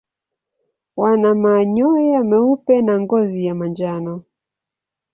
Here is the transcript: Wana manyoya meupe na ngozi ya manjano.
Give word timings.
Wana 1.01 1.29
manyoya 1.41 2.21
meupe 2.29 2.75
na 2.85 2.93
ngozi 3.01 3.39
ya 3.45 3.53
manjano. 3.59 4.15